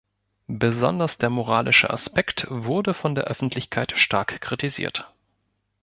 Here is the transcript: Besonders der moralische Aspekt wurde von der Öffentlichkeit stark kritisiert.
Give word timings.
Besonders 0.47 1.19
der 1.19 1.29
moralische 1.29 1.91
Aspekt 1.91 2.47
wurde 2.49 2.95
von 2.95 3.13
der 3.13 3.25
Öffentlichkeit 3.25 3.95
stark 3.99 4.41
kritisiert. 4.41 5.13